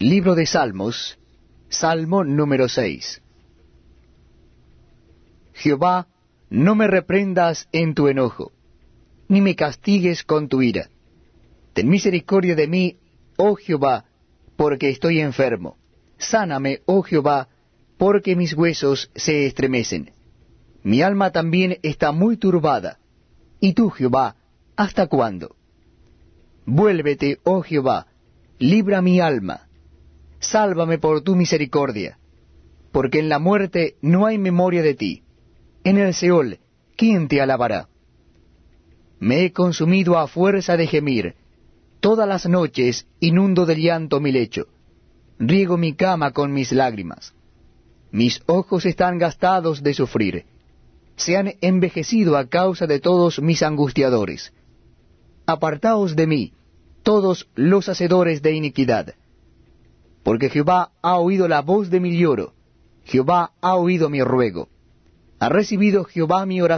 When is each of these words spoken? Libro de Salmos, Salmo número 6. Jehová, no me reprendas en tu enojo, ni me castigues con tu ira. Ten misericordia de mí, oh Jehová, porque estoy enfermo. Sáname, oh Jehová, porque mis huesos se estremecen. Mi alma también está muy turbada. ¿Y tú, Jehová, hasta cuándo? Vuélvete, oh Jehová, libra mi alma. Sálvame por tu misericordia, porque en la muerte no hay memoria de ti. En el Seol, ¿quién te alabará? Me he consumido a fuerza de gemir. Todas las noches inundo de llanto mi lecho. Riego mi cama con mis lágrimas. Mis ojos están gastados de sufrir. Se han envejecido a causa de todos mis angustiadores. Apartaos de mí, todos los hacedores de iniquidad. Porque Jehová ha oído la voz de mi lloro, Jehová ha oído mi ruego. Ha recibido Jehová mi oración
Libro 0.00 0.34
de 0.34 0.44
Salmos, 0.44 1.16
Salmo 1.68 2.24
número 2.24 2.68
6. 2.68 3.22
Jehová, 5.52 6.08
no 6.50 6.74
me 6.74 6.88
reprendas 6.88 7.68
en 7.70 7.94
tu 7.94 8.08
enojo, 8.08 8.50
ni 9.28 9.40
me 9.40 9.54
castigues 9.54 10.24
con 10.24 10.48
tu 10.48 10.62
ira. 10.62 10.90
Ten 11.74 11.88
misericordia 11.88 12.56
de 12.56 12.66
mí, 12.66 12.96
oh 13.36 13.54
Jehová, 13.54 14.06
porque 14.56 14.90
estoy 14.90 15.20
enfermo. 15.20 15.76
Sáname, 16.18 16.80
oh 16.86 17.02
Jehová, 17.02 17.48
porque 17.96 18.34
mis 18.34 18.52
huesos 18.52 19.12
se 19.14 19.46
estremecen. 19.46 20.10
Mi 20.82 21.02
alma 21.02 21.30
también 21.30 21.78
está 21.84 22.10
muy 22.10 22.36
turbada. 22.36 22.98
¿Y 23.60 23.74
tú, 23.74 23.90
Jehová, 23.90 24.34
hasta 24.74 25.06
cuándo? 25.06 25.54
Vuélvete, 26.66 27.38
oh 27.44 27.62
Jehová, 27.62 28.08
libra 28.58 29.00
mi 29.00 29.20
alma. 29.20 29.68
Sálvame 30.54 30.98
por 30.98 31.22
tu 31.22 31.34
misericordia, 31.34 32.16
porque 32.92 33.18
en 33.18 33.28
la 33.28 33.40
muerte 33.40 33.96
no 34.02 34.24
hay 34.24 34.38
memoria 34.38 34.84
de 34.84 34.94
ti. 34.94 35.24
En 35.82 35.98
el 35.98 36.14
Seol, 36.14 36.60
¿quién 36.96 37.26
te 37.26 37.40
alabará? 37.40 37.88
Me 39.18 39.44
he 39.44 39.52
consumido 39.52 40.16
a 40.16 40.28
fuerza 40.28 40.76
de 40.76 40.86
gemir. 40.86 41.34
Todas 41.98 42.28
las 42.28 42.46
noches 42.46 43.08
inundo 43.18 43.66
de 43.66 43.74
llanto 43.74 44.20
mi 44.20 44.30
lecho. 44.30 44.68
Riego 45.40 45.76
mi 45.76 45.94
cama 45.94 46.30
con 46.30 46.52
mis 46.52 46.70
lágrimas. 46.70 47.34
Mis 48.12 48.40
ojos 48.46 48.86
están 48.86 49.18
gastados 49.18 49.82
de 49.82 49.92
sufrir. 49.92 50.44
Se 51.16 51.36
han 51.36 51.54
envejecido 51.62 52.36
a 52.36 52.46
causa 52.46 52.86
de 52.86 53.00
todos 53.00 53.42
mis 53.42 53.60
angustiadores. 53.64 54.52
Apartaos 55.46 56.14
de 56.14 56.28
mí, 56.28 56.52
todos 57.02 57.48
los 57.56 57.88
hacedores 57.88 58.40
de 58.40 58.52
iniquidad. 58.52 59.16
Porque 60.24 60.50
Jehová 60.50 60.90
ha 61.02 61.18
oído 61.18 61.46
la 61.46 61.60
voz 61.62 61.90
de 61.90 62.00
mi 62.00 62.18
lloro, 62.18 62.54
Jehová 63.04 63.52
ha 63.60 63.76
oído 63.76 64.08
mi 64.08 64.22
ruego. 64.22 64.68
Ha 65.38 65.48
recibido 65.48 66.04
Jehová 66.04 66.46
mi 66.46 66.62
oración 66.62 66.74